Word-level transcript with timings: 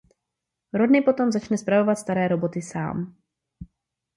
Rodney 0.73 1.01
potom 1.01 1.31
začne 1.31 1.57
spravovat 1.57 1.95
staré 1.99 2.27
roboty 2.27 2.61
sám. 2.61 3.13